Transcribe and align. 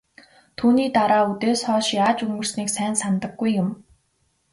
Түүний 0.57 0.89
дараа 0.95 1.23
үдээс 1.31 1.61
хойш 1.67 1.87
яаж 2.03 2.17
өнгөрснийг 2.25 2.69
сайн 2.75 2.93
санадаггүй 3.01 3.51
юм. 3.61 3.69